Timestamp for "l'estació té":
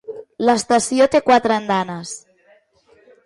0.49-1.21